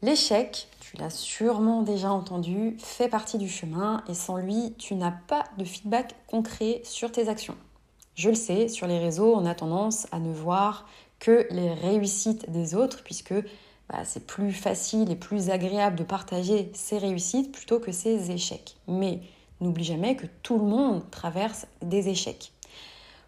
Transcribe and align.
L'échec, 0.00 0.68
tu 0.78 0.96
l'as 0.96 1.10
sûrement 1.10 1.82
déjà 1.82 2.12
entendu, 2.12 2.76
fait 2.78 3.08
partie 3.08 3.36
du 3.36 3.48
chemin 3.48 4.04
et 4.08 4.14
sans 4.14 4.36
lui, 4.36 4.74
tu 4.78 4.94
n'as 4.94 5.10
pas 5.10 5.42
de 5.58 5.64
feedback 5.64 6.14
concret 6.28 6.80
sur 6.84 7.10
tes 7.10 7.28
actions. 7.28 7.56
Je 8.14 8.28
le 8.28 8.36
sais, 8.36 8.68
sur 8.68 8.86
les 8.86 9.00
réseaux, 9.00 9.34
on 9.34 9.44
a 9.44 9.56
tendance 9.56 10.06
à 10.12 10.20
ne 10.20 10.32
voir 10.32 10.86
que 11.18 11.48
les 11.50 11.74
réussites 11.74 12.48
des 12.48 12.76
autres 12.76 13.02
puisque 13.02 13.34
bah, 13.88 14.04
c'est 14.04 14.24
plus 14.24 14.52
facile 14.52 15.10
et 15.10 15.16
plus 15.16 15.50
agréable 15.50 15.96
de 15.96 16.04
partager 16.04 16.70
ses 16.74 16.98
réussites 16.98 17.50
plutôt 17.50 17.80
que 17.80 17.90
ses 17.90 18.30
échecs. 18.30 18.76
Mais 18.86 19.20
n'oublie 19.60 19.82
jamais 19.82 20.14
que 20.14 20.26
tout 20.44 20.58
le 20.58 20.64
monde 20.64 21.10
traverse 21.10 21.66
des 21.82 22.08
échecs. 22.08 22.52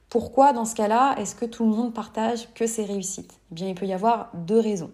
Pourquoi 0.09 0.53
dans 0.53 0.65
ce 0.65 0.77
cas-là 0.77 1.17
est-ce 1.19 1.35
que 1.35 1.47
tout 1.47 1.65
le 1.65 1.71
monde 1.71 1.95
partage 1.95 2.53
que 2.55 2.69
ses 2.69 2.85
réussites? 2.85 3.41
Eh 3.51 3.55
bien, 3.57 3.67
il 3.67 3.75
peut 3.75 3.87
y 3.87 3.93
avoir 3.93 4.31
deux 4.35 4.61
raisons. 4.61 4.93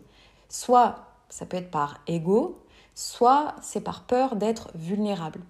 Soit 0.48 1.06
ça 1.28 1.46
peut 1.46 1.56
être 1.56 1.70
par 1.70 2.00
ego, 2.06 2.60
soit 2.94 3.54
c'est 3.62 3.82
par 3.82 4.02
peur 4.04 4.36
d'être 4.36 4.70
vulnérable. 4.74 5.40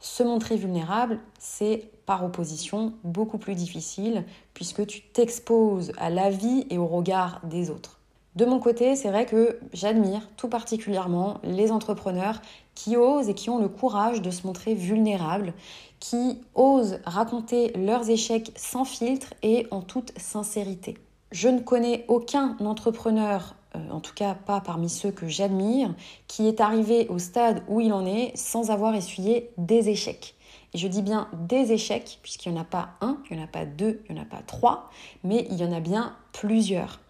Se 0.00 0.22
montrer 0.22 0.56
vulnérable, 0.56 1.18
c'est 1.38 1.90
par 2.06 2.24
opposition 2.24 2.94
beaucoup 3.04 3.38
plus 3.38 3.54
difficile 3.54 4.24
puisque 4.54 4.86
tu 4.86 5.02
t'exposes 5.02 5.92
à 5.98 6.10
la 6.10 6.30
vie 6.30 6.66
et 6.70 6.78
au 6.78 6.86
regard 6.86 7.40
des 7.44 7.70
autres. 7.70 7.98
De 8.36 8.44
mon 8.44 8.60
côté, 8.60 8.94
c'est 8.94 9.08
vrai 9.08 9.26
que 9.26 9.58
j'admire 9.72 10.28
tout 10.36 10.48
particulièrement 10.48 11.38
les 11.42 11.72
entrepreneurs 11.72 12.40
qui 12.76 12.96
osent 12.96 13.28
et 13.28 13.34
qui 13.34 13.50
ont 13.50 13.58
le 13.58 13.68
courage 13.68 14.22
de 14.22 14.30
se 14.30 14.46
montrer 14.46 14.74
vulnérables, 14.74 15.54
qui 15.98 16.40
osent 16.54 17.00
raconter 17.04 17.72
leurs 17.72 18.08
échecs 18.08 18.52
sans 18.54 18.84
filtre 18.84 19.34
et 19.42 19.66
en 19.72 19.80
toute 19.80 20.16
sincérité. 20.16 20.96
Je 21.32 21.48
ne 21.48 21.58
connais 21.58 22.04
aucun 22.06 22.56
entrepreneur 22.60 23.56
en 23.90 24.00
tout 24.00 24.14
cas 24.14 24.34
pas 24.34 24.60
parmi 24.60 24.88
ceux 24.88 25.10
que 25.10 25.28
j'admire, 25.28 25.94
qui 26.26 26.46
est 26.46 26.60
arrivé 26.60 27.06
au 27.08 27.18
stade 27.18 27.62
où 27.68 27.80
il 27.80 27.92
en 27.92 28.06
est 28.06 28.36
sans 28.36 28.70
avoir 28.70 28.94
essuyé 28.94 29.50
des 29.58 29.88
échecs. 29.88 30.34
Et 30.74 30.78
je 30.78 30.88
dis 30.88 31.02
bien 31.02 31.28
des 31.32 31.72
échecs, 31.72 32.18
puisqu'il 32.22 32.52
n'y 32.52 32.58
en 32.58 32.62
a 32.62 32.64
pas 32.64 32.90
un, 33.00 33.18
il 33.30 33.36
n'y 33.36 33.42
en 33.42 33.44
a 33.44 33.48
pas 33.48 33.64
deux, 33.64 34.02
il 34.08 34.14
n'y 34.14 34.20
en 34.20 34.24
a 34.24 34.26
pas 34.26 34.42
trois, 34.46 34.90
mais 35.24 35.46
il 35.50 35.56
y 35.56 35.64
en 35.64 35.72
a 35.72 35.80
bien 35.80 36.16
plusieurs. 36.32 37.00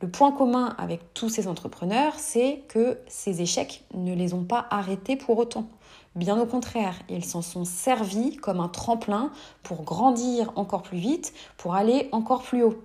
Le 0.00 0.08
point 0.08 0.32
commun 0.32 0.74
avec 0.78 1.12
tous 1.12 1.28
ces 1.28 1.46
entrepreneurs, 1.46 2.14
c'est 2.16 2.64
que 2.68 2.98
ces 3.06 3.42
échecs 3.42 3.84
ne 3.92 4.14
les 4.14 4.32
ont 4.32 4.44
pas 4.44 4.66
arrêtés 4.70 5.16
pour 5.16 5.36
autant. 5.36 5.68
Bien 6.16 6.40
au 6.40 6.46
contraire, 6.46 6.94
ils 7.10 7.24
s'en 7.24 7.42
sont 7.42 7.66
servis 7.66 8.36
comme 8.36 8.60
un 8.60 8.68
tremplin 8.68 9.30
pour 9.62 9.82
grandir 9.82 10.52
encore 10.56 10.82
plus 10.82 10.98
vite, 10.98 11.34
pour 11.58 11.74
aller 11.74 12.08
encore 12.12 12.42
plus 12.42 12.62
haut. 12.62 12.82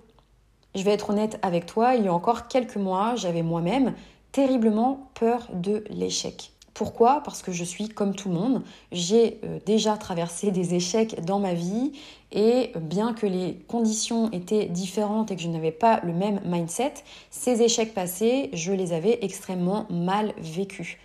Je 0.76 0.84
vais 0.84 0.92
être 0.92 1.10
honnête 1.10 1.40
avec 1.42 1.66
toi, 1.66 1.96
il 1.96 2.04
y 2.04 2.08
a 2.08 2.14
encore 2.14 2.48
quelques 2.48 2.76
mois, 2.76 3.16
j'avais 3.16 3.44
moi-même 3.44 3.94
terriblement 4.34 5.10
peur 5.14 5.48
de 5.54 5.86
l'échec. 5.90 6.52
Pourquoi? 6.74 7.22
Parce 7.24 7.42
que 7.42 7.54
je 7.54 7.64
suis 7.64 7.88
comme 7.88 8.14
tout 8.14 8.28
le 8.28 8.36
monde. 8.36 8.62
J'ai 8.92 9.40
euh, 9.46 9.60
déjà 9.66 9.96
traversé 9.96 10.52
des 10.52 10.76
échecs 10.76 11.24
dans 11.24 11.40
ma 11.40 11.54
vie 11.54 11.94
et 12.34 12.74
bien 12.82 13.14
que 13.14 13.26
les 13.26 13.56
conditions 13.70 14.30
étaient 14.32 14.66
différentes 14.66 15.32
et 15.32 15.38
que 15.38 15.42
je 15.42 15.48
n'avais 15.48 15.72
pas 15.72 16.02
le 16.04 16.12
même 16.12 16.42
mindset, 16.44 16.96
ces 17.32 17.62
échecs 17.62 17.94
passés, 17.94 18.50
je 18.52 18.74
les 18.74 18.92
avais 18.92 19.20
extrêmement 19.22 19.88
mal 19.90 20.34
vécus. 20.38 20.98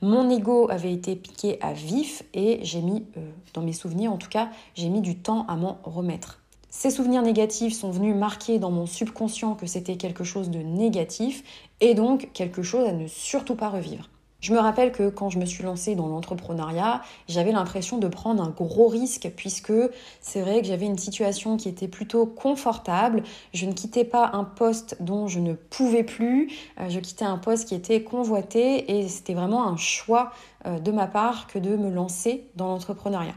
Mon 0.00 0.30
ego 0.30 0.70
avait 0.70 0.94
été 0.94 1.14
piqué 1.14 1.58
à 1.60 1.74
vif 1.74 2.22
et 2.32 2.60
j'ai 2.62 2.80
mis, 2.80 3.04
euh, 3.18 3.30
dans 3.52 3.60
mes 3.60 3.74
souvenirs 3.74 4.10
en 4.10 4.16
tout 4.16 4.30
cas, 4.30 4.48
j'ai 4.74 4.88
mis 4.88 5.02
du 5.02 5.18
temps 5.18 5.44
à 5.46 5.56
m'en 5.56 5.78
remettre. 5.84 6.40
Ces 6.70 6.90
souvenirs 6.90 7.22
négatifs 7.22 7.74
sont 7.74 7.90
venus 7.90 8.14
marquer 8.14 8.58
dans 8.58 8.70
mon 8.70 8.84
subconscient 8.84 9.54
que 9.54 9.66
c'était 9.66 9.96
quelque 9.96 10.22
chose 10.22 10.50
de 10.50 10.58
négatif 10.58 11.42
et 11.80 11.94
donc 11.94 12.30
quelque 12.34 12.62
chose 12.62 12.86
à 12.86 12.92
ne 12.92 13.06
surtout 13.06 13.54
pas 13.54 13.70
revivre. 13.70 14.10
Je 14.40 14.52
me 14.52 14.58
rappelle 14.60 14.92
que 14.92 15.08
quand 15.08 15.30
je 15.30 15.38
me 15.40 15.46
suis 15.46 15.64
lancée 15.64 15.96
dans 15.96 16.06
l'entrepreneuriat, 16.06 17.02
j'avais 17.26 17.50
l'impression 17.50 17.98
de 17.98 18.06
prendre 18.06 18.40
un 18.40 18.50
gros 18.50 18.86
risque 18.86 19.32
puisque 19.34 19.72
c'est 20.20 20.42
vrai 20.42 20.60
que 20.60 20.68
j'avais 20.68 20.86
une 20.86 20.98
situation 20.98 21.56
qui 21.56 21.68
était 21.68 21.88
plutôt 21.88 22.24
confortable. 22.24 23.24
Je 23.52 23.66
ne 23.66 23.72
quittais 23.72 24.04
pas 24.04 24.30
un 24.34 24.44
poste 24.44 24.96
dont 25.00 25.26
je 25.26 25.40
ne 25.40 25.54
pouvais 25.54 26.04
plus. 26.04 26.52
Euh, 26.78 26.88
je 26.88 27.00
quittais 27.00 27.24
un 27.24 27.38
poste 27.38 27.66
qui 27.66 27.74
était 27.74 28.04
convoité 28.04 28.98
et 28.98 29.08
c'était 29.08 29.34
vraiment 29.34 29.66
un 29.66 29.76
choix 29.76 30.30
euh, 30.66 30.78
de 30.78 30.92
ma 30.92 31.08
part 31.08 31.48
que 31.48 31.58
de 31.58 31.74
me 31.74 31.90
lancer 31.90 32.44
dans 32.54 32.68
l'entrepreneuriat. 32.68 33.34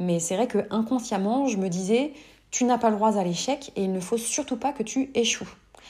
Mais 0.00 0.18
c'est 0.18 0.34
vrai 0.34 0.48
que 0.48 0.66
inconsciemment, 0.70 1.46
je 1.46 1.56
me 1.56 1.68
disais, 1.68 2.14
tu 2.52 2.64
n'as 2.64 2.78
pas 2.78 2.90
le 2.90 2.96
droit 2.96 3.16
à 3.16 3.24
l'échec 3.24 3.72
et 3.74 3.82
il 3.82 3.92
ne 3.92 3.98
faut 3.98 4.18
surtout 4.18 4.58
pas 4.58 4.72
que 4.72 4.82
tu 4.82 5.10
échoues. 5.14 5.48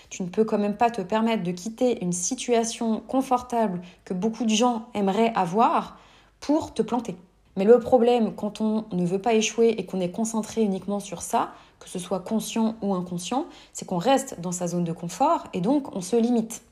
Tu 0.09 0.23
ne 0.23 0.29
peux 0.29 0.45
quand 0.45 0.59
même 0.59 0.77
pas 0.77 0.91
te 0.91 1.03
permettre 1.03 1.43
de 1.43 1.51
quitter 1.51 2.03
une 2.03 2.13
situation 2.13 3.01
confortable 3.01 3.83
que 4.05 4.15
beaucoup 4.15 4.45
de 4.45 4.55
gens 4.55 4.87
aimeraient 4.95 5.33
avoir 5.35 5.99
pour 6.39 6.73
te 6.73 6.81
planter. 6.81 7.17
Mais 7.57 7.65
le 7.65 7.81
problème 7.81 8.35
quand 8.35 8.61
on 8.61 8.87
ne 8.93 9.05
veut 9.05 9.19
pas 9.19 9.35
échouer 9.35 9.71
et 9.71 9.85
qu'on 9.85 10.01
est 10.01 10.13
concentré 10.13 10.63
uniquement 10.63 11.01
sur 11.01 11.21
ça, 11.21 11.53
que 11.81 11.89
ce 11.89 11.99
soit 11.99 12.21
conscient 12.21 12.77
ou 12.81 12.95
inconscient, 12.95 13.47
c'est 13.73 13.85
qu'on 13.85 13.99
reste 13.99 14.41
dans 14.41 14.53
sa 14.53 14.69
zone 14.69 14.85
de 14.85 14.93
confort 14.93 15.45
et 15.53 15.61
donc 15.61 15.95
on 15.97 16.01
se 16.01 16.15
limite. 16.15 16.63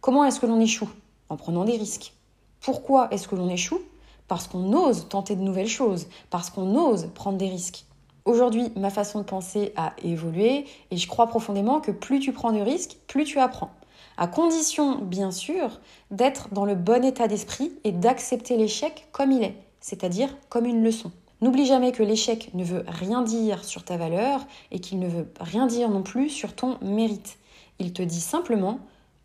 Comment 0.00 0.24
est-ce 0.24 0.38
que 0.38 0.46
l'on 0.46 0.60
échoue? 0.60 0.88
En 1.28 1.36
prenant 1.36 1.64
des 1.64 1.76
risques. 1.76 2.14
Pourquoi 2.60 3.08
est-ce 3.10 3.26
que 3.26 3.34
l'on 3.34 3.48
échoue? 3.48 3.80
Parce 4.28 4.46
qu'on 4.46 4.72
ose 4.72 5.08
tenter 5.08 5.34
de 5.34 5.42
nouvelles 5.42 5.68
choses, 5.68 6.06
parce 6.30 6.50
qu'on 6.50 6.76
ose 6.76 7.08
prendre 7.12 7.38
des 7.38 7.48
risques. 7.48 7.84
Aujourd'hui, 8.24 8.70
ma 8.76 8.90
façon 8.90 9.20
de 9.20 9.24
penser 9.24 9.72
a 9.76 9.94
évolué 10.02 10.66
et 10.90 10.96
je 10.96 11.08
crois 11.08 11.26
profondément 11.26 11.80
que 11.80 11.90
plus 11.90 12.20
tu 12.20 12.32
prends 12.32 12.52
de 12.52 12.60
risques, 12.60 12.98
plus 13.06 13.24
tu 13.24 13.38
apprends. 13.38 13.70
À 14.16 14.26
condition, 14.26 14.96
bien 14.96 15.30
sûr, 15.30 15.80
d'être 16.10 16.50
dans 16.52 16.66
le 16.66 16.74
bon 16.74 17.04
état 17.04 17.28
d'esprit 17.28 17.72
et 17.84 17.92
d'accepter 17.92 18.56
l'échec 18.56 19.08
comme 19.12 19.32
il 19.32 19.42
est, 19.42 19.56
c'est-à-dire 19.80 20.36
comme 20.50 20.66
une 20.66 20.84
leçon. 20.84 21.10
N'oublie 21.40 21.64
jamais 21.64 21.92
que 21.92 22.02
l'échec 22.02 22.50
ne 22.52 22.62
veut 22.64 22.84
rien 22.86 23.22
dire 23.22 23.64
sur 23.64 23.82
ta 23.82 23.96
valeur 23.96 24.46
et 24.70 24.80
qu'il 24.80 24.98
ne 24.98 25.08
veut 25.08 25.32
rien 25.40 25.66
dire 25.66 25.88
non 25.88 26.02
plus 26.02 26.28
sur 26.28 26.54
ton 26.54 26.76
mérite. 26.82 27.38
Il 27.78 27.94
te 27.94 28.02
dit 28.02 28.20
simplement 28.20 28.80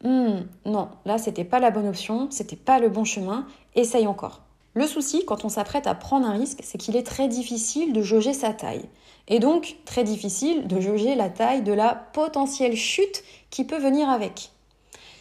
hum, 0.05 0.45
non, 0.65 0.87
là 1.03 1.17
c'était 1.17 1.43
pas 1.43 1.59
la 1.59 1.71
bonne 1.71 1.87
option, 1.87 2.27
c'était 2.31 2.55
pas 2.55 2.79
le 2.79 2.87
bon 2.87 3.03
chemin, 3.03 3.45
essaye 3.75 4.07
encore. 4.07 4.44
Le 4.77 4.87
souci, 4.87 5.23
quand 5.23 5.45
on 5.45 5.49
s'apprête 5.49 5.87
à 5.87 5.95
prendre 5.95 6.27
un 6.27 6.33
risque, 6.33 6.59
c'est 6.61 6.77
qu'il 6.77 6.97
est 6.97 7.07
très 7.07 7.29
difficile 7.29 7.93
de 7.93 8.01
jauger 8.01 8.33
sa 8.33 8.51
taille. 8.51 8.83
Et 9.29 9.39
donc, 9.39 9.77
très 9.85 10.03
difficile 10.03 10.67
de 10.67 10.81
jauger 10.81 11.15
la 11.15 11.29
taille 11.29 11.61
de 11.61 11.71
la 11.71 11.95
potentielle 11.95 12.75
chute 12.75 13.23
qui 13.51 13.63
peut 13.63 13.79
venir 13.79 14.09
avec. 14.09 14.51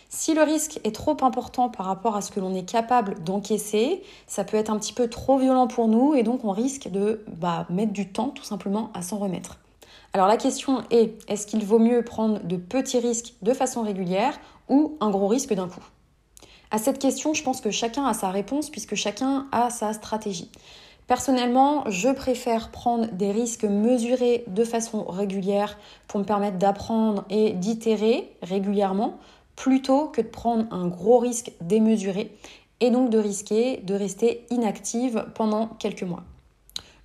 Si 0.09 0.35
le 0.35 0.43
risque 0.43 0.81
est 0.83 0.95
trop 0.95 1.17
important 1.23 1.69
par 1.69 1.87
rapport 1.87 2.17
à 2.17 2.21
ce 2.21 2.33
que 2.33 2.41
l'on 2.41 2.53
est 2.53 2.69
capable 2.69 3.23
d'encaisser, 3.23 4.03
ça 4.27 4.43
peut 4.43 4.57
être 4.57 4.71
un 4.71 4.79
petit 4.79 4.93
peu 4.93 5.09
trop 5.09 5.39
violent 5.39 5.69
pour 5.69 5.87
nous 5.87 6.15
et 6.15 6.25
donc 6.25 6.45
on 6.45 6.51
risque 6.51 6.89
de 6.89 7.25
bah, 7.29 7.67
mettre 7.71 7.93
du 7.93 8.09
temps 8.09 8.31
tout 8.31 8.45
simplement 8.45 8.91
à 8.93 9.03
s'en 9.03 9.19
remettre. 9.19 9.59
Alors 10.13 10.27
la 10.27 10.37
question 10.37 10.83
est, 10.91 11.15
est-ce 11.29 11.47
qu'il 11.47 11.65
vaut 11.65 11.79
mieux 11.79 12.03
prendre 12.03 12.41
de 12.43 12.57
petits 12.57 12.99
risques 12.99 13.35
de 13.43 13.53
façon 13.53 13.83
régulière 13.83 14.39
ou 14.69 14.97
un 15.01 15.11
gros 15.11 15.29
risque 15.29 15.55
d'un 15.55 15.69
coup? 15.69 15.85
À 16.75 16.79
cette 16.79 16.99
question, 16.99 17.35
je 17.35 17.44
pense 17.44 17.61
que 17.61 17.71
chacun 17.71 18.05
a 18.05 18.15
sa 18.15 18.31
réponse 18.31 18.69
puisque 18.69 18.97
chacun 18.97 19.47
a 19.53 19.71
sa 19.71 19.93
stratégie. 19.93 20.50
Personnellement, 21.06 21.88
je 21.88 22.09
préfère 22.09 22.73
prendre 22.73 23.06
des 23.12 23.31
risques 23.31 23.62
mesurés 23.62 24.43
de 24.49 24.65
façon 24.65 25.05
régulière 25.05 25.79
pour 26.09 26.19
me 26.19 26.25
permettre 26.25 26.59
d'apprendre 26.59 27.26
et 27.31 27.53
d'itérer 27.53 28.29
régulièrement 28.43 29.19
plutôt 29.55 30.06
que 30.09 30.21
de 30.21 30.26
prendre 30.26 30.65
un 30.73 30.88
gros 30.88 31.19
risque 31.19 31.53
démesuré 31.61 32.37
et 32.81 32.91
donc 32.91 33.09
de 33.09 33.19
risquer 33.19 33.76
de 33.85 33.94
rester 33.94 34.44
inactive 34.50 35.26
pendant 35.37 35.69
quelques 35.79 36.03
mois. 36.03 36.25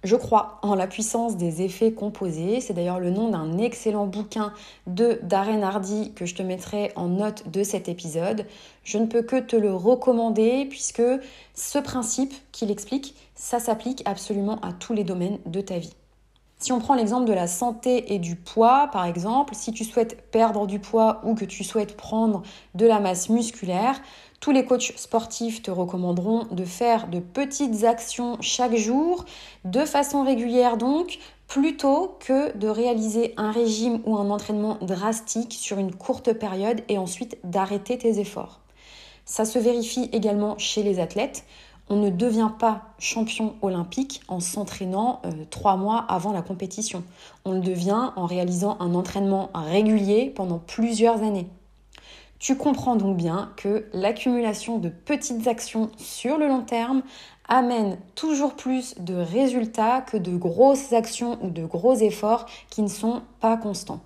Je 0.03 0.15
crois 0.15 0.59
en 0.61 0.75
la 0.75 0.87
puissance 0.87 1.35
des 1.35 1.61
effets 1.61 1.91
composés. 1.91 2.61
C'est 2.61 2.73
d'ailleurs 2.73 3.01
le 3.01 3.09
nom 3.09 3.29
d'un 3.29 3.57
excellent 3.57 4.07
bouquin 4.07 4.53
de 4.87 5.19
Darren 5.23 5.61
Hardy 5.61 6.13
que 6.13 6.25
je 6.25 6.35
te 6.35 6.41
mettrai 6.41 6.93
en 6.95 7.09
note 7.09 7.49
de 7.49 7.63
cet 7.63 7.89
épisode. 7.89 8.45
Je 8.85 8.97
ne 8.97 9.07
peux 9.07 9.23
que 9.23 9.39
te 9.39 9.57
le 9.57 9.73
recommander 9.73 10.65
puisque 10.69 11.03
ce 11.53 11.79
principe 11.79 12.33
qu'il 12.53 12.71
explique, 12.71 13.13
ça 13.35 13.59
s'applique 13.59 14.01
absolument 14.05 14.61
à 14.61 14.71
tous 14.71 14.93
les 14.93 15.03
domaines 15.03 15.39
de 15.45 15.59
ta 15.59 15.79
vie. 15.79 15.93
Si 16.61 16.73
on 16.73 16.79
prend 16.79 16.93
l'exemple 16.93 17.25
de 17.25 17.31
la 17.31 17.47
santé 17.47 18.13
et 18.13 18.19
du 18.19 18.35
poids, 18.35 18.89
par 18.91 19.05
exemple, 19.05 19.55
si 19.55 19.71
tu 19.71 19.85
souhaites 19.85 20.29
perdre 20.29 20.67
du 20.67 20.79
poids 20.79 21.21
ou 21.23 21.33
que 21.33 21.45
tu 21.45 21.63
souhaites 21.63 21.95
prendre 21.95 22.43
de 22.75 22.85
la 22.85 22.99
masse 22.99 23.29
musculaire, 23.29 24.01
tous 24.41 24.51
les 24.51 24.65
coachs 24.65 24.91
sportifs 24.97 25.61
te 25.61 25.71
recommanderont 25.71 26.47
de 26.51 26.65
faire 26.65 27.07
de 27.07 27.19
petites 27.19 27.85
actions 27.85 28.37
chaque 28.41 28.75
jour, 28.75 29.23
de 29.63 29.85
façon 29.85 30.25
régulière 30.25 30.75
donc, 30.75 31.19
plutôt 31.47 32.17
que 32.19 32.55
de 32.57 32.67
réaliser 32.67 33.33
un 33.37 33.51
régime 33.51 34.01
ou 34.05 34.17
un 34.17 34.29
entraînement 34.29 34.77
drastique 34.81 35.53
sur 35.53 35.79
une 35.79 35.95
courte 35.95 36.33
période 36.33 36.81
et 36.89 36.97
ensuite 36.97 37.37
d'arrêter 37.45 37.97
tes 37.97 38.19
efforts. 38.19 38.59
Ça 39.23 39.45
se 39.45 39.59
vérifie 39.59 40.09
également 40.11 40.57
chez 40.57 40.83
les 40.83 40.99
athlètes. 40.99 41.45
On 41.89 41.95
ne 41.95 42.11
devient 42.11 42.51
pas 42.59 42.83
champion 42.99 43.55
olympique 43.63 44.21
en 44.27 44.39
s'entraînant 44.39 45.21
euh, 45.25 45.31
trois 45.49 45.75
mois 45.75 46.05
avant 46.07 46.31
la 46.31 46.43
compétition. 46.43 47.03
On 47.45 47.53
le 47.53 47.61
devient 47.61 48.11
en 48.15 48.25
réalisant 48.25 48.77
un 48.79 48.93
entraînement 48.93 49.49
régulier 49.55 50.31
pendant 50.35 50.59
plusieurs 50.59 51.23
années. 51.23 51.47
Tu 52.37 52.55
comprends 52.55 52.95
donc 52.95 53.17
bien 53.17 53.51
que 53.57 53.89
l'accumulation 53.91 54.77
de 54.77 54.89
petites 54.89 55.47
actions 55.47 55.89
sur 55.97 56.37
le 56.37 56.47
long 56.47 56.61
terme 56.61 57.01
amène 57.49 57.97
toujours 58.15 58.55
plus 58.55 58.95
de 58.99 59.15
résultats 59.15 60.01
que 60.01 60.15
de 60.15 60.37
grosses 60.37 60.93
actions 60.93 61.37
ou 61.43 61.49
de 61.49 61.65
gros 61.65 61.95
efforts 61.95 62.45
qui 62.69 62.81
ne 62.81 62.87
sont 62.87 63.23
pas 63.41 63.57
constants. 63.57 64.01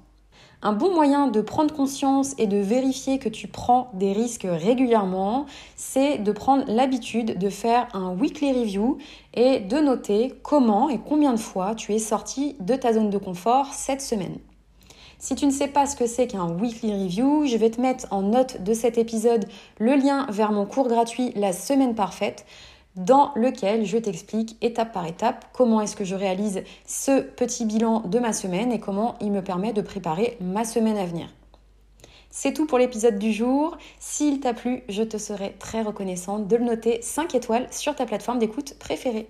Un 0.66 0.72
bon 0.72 0.94
moyen 0.94 1.28
de 1.28 1.42
prendre 1.42 1.74
conscience 1.76 2.36
et 2.38 2.48
de 2.48 2.56
vérifier 2.56 3.20
que 3.20 3.28
tu 3.28 3.50
prends 3.50 3.92
des 3.96 4.14
risques 4.14 4.48
régulièrement, 4.50 5.46
c'est 5.76 6.20
de 6.20 6.32
prendre 6.32 6.64
l'habitude 6.68 7.38
de 7.38 7.50
faire 7.50 7.90
un 7.94 8.14
weekly 8.14 8.54
review 8.54 8.98
et 9.34 9.60
de 9.60 9.80
noter 9.80 10.34
comment 10.42 10.88
et 10.88 11.00
combien 11.00 11.34
de 11.34 11.40
fois 11.40 11.76
tu 11.76 11.94
es 11.94 12.00
sorti 12.00 12.56
de 12.62 12.76
ta 12.76 12.94
zone 12.94 13.10
de 13.10 13.18
confort 13.18 13.74
cette 13.74 14.02
semaine. 14.02 14.38
Si 15.20 15.36
tu 15.36 15.46
ne 15.46 15.52
sais 15.52 15.68
pas 15.68 15.86
ce 15.86 15.98
que 15.98 16.08
c'est 16.08 16.28
qu'un 16.28 16.50
weekly 16.50 16.94
review, 16.94 17.46
je 17.46 17.58
vais 17.58 17.70
te 17.70 17.82
mettre 17.82 18.08
en 18.12 18.22
note 18.22 18.64
de 18.64 18.74
cet 18.74 18.98
épisode 18.98 19.46
le 19.80 19.96
lien 19.96 20.28
vers 20.30 20.54
mon 20.54 20.66
cours 20.66 20.88
gratuit 20.88 21.34
La 21.36 21.52
semaine 21.52 21.94
parfaite 21.94 22.46
dans 22.96 23.32
lequel 23.36 23.86
je 23.86 23.98
t'explique 23.98 24.58
étape 24.62 24.94
par 24.94 25.08
étape 25.08 25.46
comment 25.54 25.82
est-ce 25.82 25.96
que 25.96 26.06
je 26.06 26.16
réalise 26.16 26.64
ce 26.86 27.22
petit 27.22 27.66
bilan 27.66 28.02
de 28.02 28.20
ma 28.20 28.34
semaine 28.34 28.72
et 28.72 28.80
comment 28.80 29.16
il 29.22 29.32
me 29.32 29.44
permet 29.44 29.74
de 29.74 29.82
préparer 29.82 30.38
ma 30.40 30.64
semaine 30.64 30.98
à 30.98 31.06
venir. 31.06 31.28
C'est 32.30 32.54
tout 32.54 32.66
pour 32.66 32.80
l'épisode 32.80 33.20
du 33.20 33.32
jour. 33.32 33.78
S'il 34.00 34.40
t'a 34.40 34.54
plu, 34.54 34.84
je 34.90 35.04
te 35.04 35.18
serai 35.18 35.56
très 35.60 35.84
reconnaissante 35.84 36.48
de 36.48 36.56
le 36.56 36.66
noter 36.66 37.00
5 37.02 37.36
étoiles 37.36 37.68
sur 37.72 37.96
ta 37.96 38.06
plateforme 38.06 38.40
d'écoute 38.40 38.76
préférée. 38.80 39.28